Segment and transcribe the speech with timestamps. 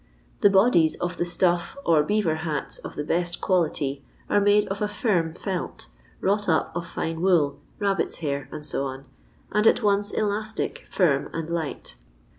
[0.39, 4.81] The bodies of the stuff or beaver hats of the best quality are made of
[4.81, 5.89] a firm felt,
[6.21, 8.77] wrought up of fine wool, rabbits' hair, &c.,
[9.51, 11.97] and at once elastic, I firm, and light.